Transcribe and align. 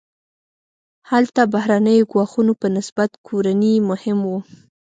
هلته 1.11 1.41
بهرنیو 1.53 2.09
ګواښونو 2.11 2.53
په 2.61 2.67
نسبت 2.75 3.09
کورني 3.27 3.73
مهم 3.89 4.19
وو. 4.29 4.39